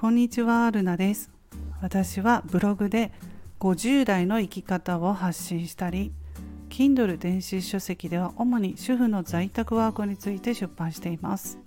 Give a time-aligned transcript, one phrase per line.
[0.00, 1.28] こんにちは、ルナです。
[1.82, 3.12] 私はブログで
[3.58, 6.10] 50代の生き方を発信したり、
[6.70, 11.58] Kindle 電子書籍では主に主婦の在宅ワークについて出版しています。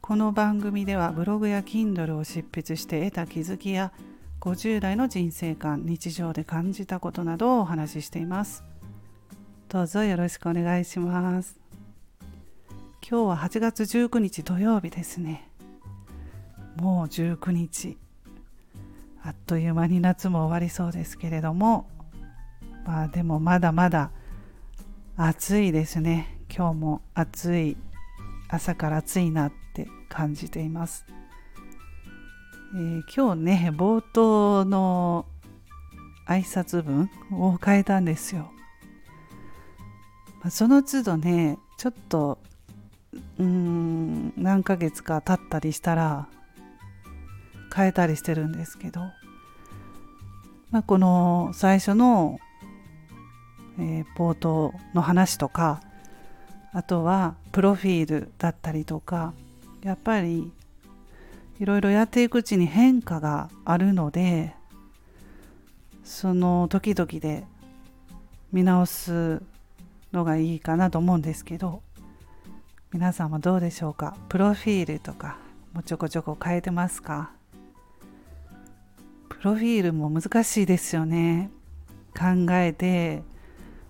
[0.00, 3.92] この番組ではブログや Kindle を執筆して得た気づきや
[4.40, 8.64] 50代の人生観、日常で感じたことなどをお話ししています。
[9.68, 11.56] どうぞよろしくお願いします。
[13.08, 15.48] 今日は8月19日土曜日ですね。
[16.76, 17.96] もう19日。
[19.22, 21.88] あっという間に夏も終わりそうですけれども、
[22.84, 24.10] まあでもまだまだ
[25.16, 26.38] 暑いですね。
[26.54, 27.76] 今日も暑い、
[28.48, 31.06] 朝から暑いなって感じています。
[32.74, 35.26] えー今日ね、冒頭の
[36.28, 38.52] 挨拶文を変えたんですよ。
[40.42, 42.38] まその都度ね、ちょっと
[43.38, 46.28] うーん何ヶ月か経ったりしたら
[47.76, 49.00] 変えたりしてるんですけど、
[50.70, 52.38] まあ、この最初の、
[53.78, 55.82] えー冒頭の話とか
[56.72, 59.34] あとはプロフィールだったりとか
[59.82, 60.50] やっぱり
[61.60, 64.54] いろいろやっていくうちに変化があるので
[66.04, 67.44] その時々で
[68.52, 69.42] 見直す
[70.12, 71.82] のがいいかなと思うんですけど
[72.92, 74.16] 皆さんはどうでしょうか？
[74.30, 75.38] プロフィールとか
[75.74, 77.32] もちょこちょこ変えてますか？
[79.46, 81.50] ロフィールも難しいですよね。
[82.18, 83.22] 考えて、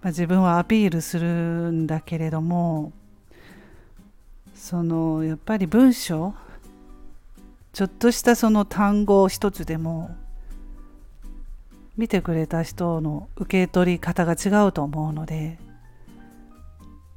[0.00, 1.26] まあ、自分はアピールする
[1.72, 2.92] んだけれども
[4.54, 6.34] そのやっぱり文章
[7.72, 10.14] ちょっとしたその単語一つでも
[11.96, 15.58] 見てくれた人の受け取り方が違うと思うので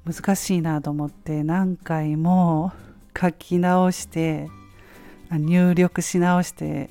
[0.06, 2.72] 難しいなと思って何回も
[3.16, 4.50] 書き直して
[5.30, 6.90] 入力し直して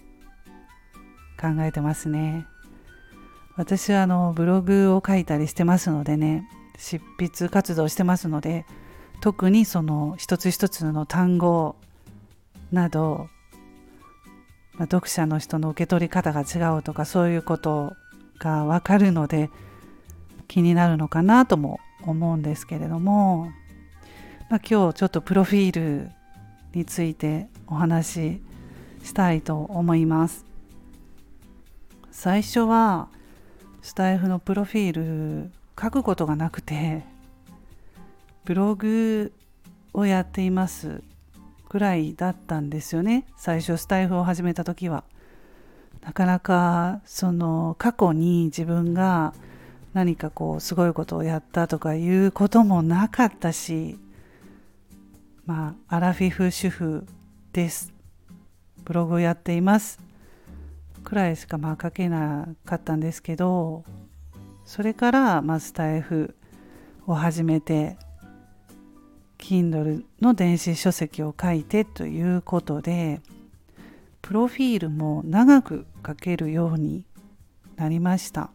[1.42, 2.46] 考えてますね
[3.56, 6.48] 私はあのブログを書いたりしてますのでね
[6.78, 8.64] 執筆活動してますので
[9.20, 11.76] 特にその一つ一つの単語
[12.72, 13.28] など、
[14.74, 17.92] まあ読者の人の受け取り方が違うとかそういうこと
[18.38, 19.50] がわかるので
[20.48, 23.52] 気になるのかなとも思うんですけれども、
[24.50, 26.10] まあ、今日ちょっとプロフィール
[26.74, 28.42] についてお話し
[29.04, 30.51] したいと思います。
[32.12, 33.08] 最初は
[33.80, 35.50] スタイフのプロフィール
[35.80, 37.02] 書くことがなくて
[38.44, 39.32] ブログ
[39.94, 41.02] をやっています
[41.70, 43.24] くらいだったんですよね。
[43.38, 45.04] 最初スタイフを始めた時は。
[46.02, 49.32] なかなかその過去に自分が
[49.94, 53.98] 何かこうすごいことをやったとかいうこともなかったし
[55.46, 57.06] まあアラフィフ主婦
[57.54, 57.94] です。
[58.84, 60.11] ブログをやっています。
[61.12, 63.84] くらいしかまあ書けなかったんですけど
[64.64, 66.34] それからまあスタイフ
[67.06, 67.98] を始めて
[69.36, 73.20] Kindle の電子書籍を書いてということで
[74.22, 77.04] プロフィールも長く書けるように
[77.76, 78.50] なりました。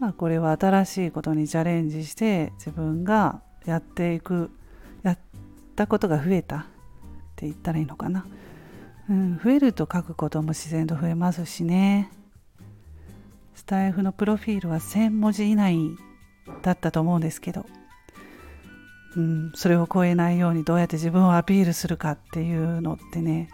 [0.00, 4.50] まあこれは新しいことにチャレンジして自分がやっていく
[5.04, 5.18] やっ
[5.76, 6.64] たことが増えたっ
[7.36, 8.26] て言ったらいいのかな、
[9.08, 12.10] うん、増えると書くことも自然と増えますしね。
[13.54, 15.78] スタイフのプロフィールは1000文字以内
[16.62, 17.66] だったと思うんですけど、
[19.16, 23.48] うん、それを超えないようにどうやって自分をアピールするかっていうのってね。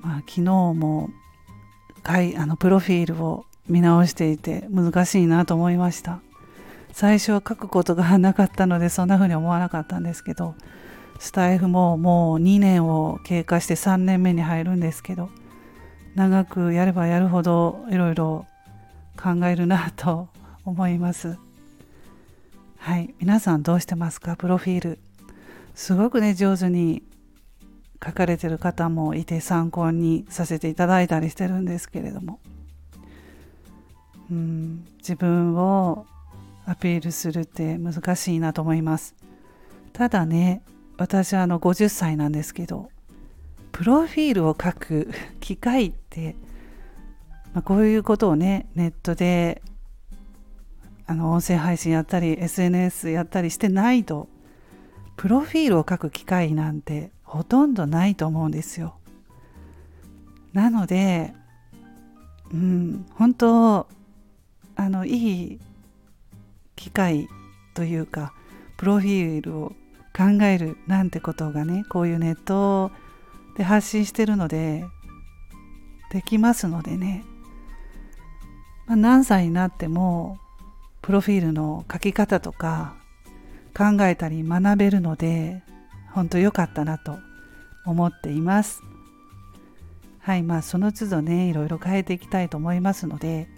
[0.00, 1.10] まあ昨日も
[2.04, 6.20] あのプロフィールを見直していて難しいなと思いました。
[6.92, 10.56] 最初は書くことがなかったのでそんな風に思わなかったんですけど。
[11.18, 15.30] スタイフももう2年を経過して3年目に入るんですけど
[16.14, 18.46] 長くやればやるほどいろいろ
[19.16, 20.28] 考えるなと
[20.64, 21.36] 思います。
[22.76, 23.14] はい。
[23.18, 24.36] 皆さんどうしてますか？
[24.36, 24.98] プロフィール。
[25.74, 27.02] すごくね上手に
[28.04, 32.38] 書かれてる方もいて参考にさせていただいたりしてるんですけれども。
[34.30, 36.06] うん、自分を
[36.66, 39.14] アピールするって難しいなと思います。
[39.92, 40.62] ただね
[40.98, 42.90] 私はあの50歳なんですけど
[43.72, 45.08] プロフィールを書く
[45.40, 46.34] 機会って、
[47.54, 49.62] まあ、こういうことをねネットで
[51.06, 54.28] あの音声配信やったり SNS やったりしてないと
[55.16, 58.94] プロフィールを書く機会なんてほとんどないと思うんですよ。
[60.52, 61.34] なので
[62.52, 63.86] うん本当
[64.76, 65.60] あのいい
[66.76, 67.28] 機会
[67.74, 68.32] というか
[68.76, 69.72] プロフィールを
[70.18, 72.90] 考えるなんてことがねこういうネット
[73.56, 74.84] で発信してるので
[76.10, 77.24] できますのでね、
[78.86, 80.38] まあ、何歳になっても
[81.02, 82.96] プロフィールの書き方とか
[83.76, 85.62] 考えたり学べるので
[86.12, 87.16] 本当良かったなと
[87.86, 88.82] 思っています。
[90.18, 93.48] はいまあその都度ねいろいろ変えていきたいと思いますので、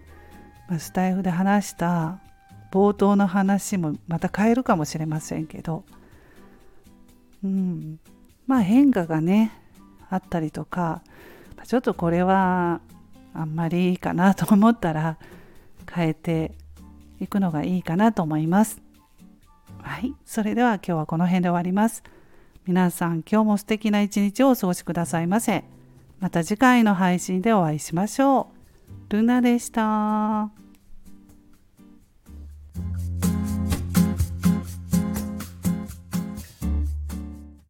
[0.68, 2.20] まあ、スタイフで話した
[2.70, 5.84] 冒頭の話もまた変えるかもしれませんけど
[7.44, 7.98] うん
[8.46, 9.52] まあ変化がね
[10.08, 11.02] あったりとか
[11.66, 12.81] ちょっとこれは
[13.34, 15.19] あんまりいいかなと思ったら
[15.90, 16.52] 変えて
[17.20, 18.81] いくのがいいかなと思います。
[19.82, 22.02] はい、それでは今日はこの辺で終わります。
[22.66, 25.64] 皆さん今日も素敵な一日をお過ごしくださいませ。
[26.19, 28.50] また次回の配信でお会いしましょ
[29.10, 29.14] う。
[29.14, 30.50] ルナでした。